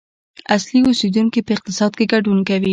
اصلي 0.55 0.79
اوسیدونکي 0.85 1.39
په 1.43 1.51
اقتصاد 1.57 1.91
کې 1.97 2.05
ګډون 2.13 2.39
کوي. 2.49 2.69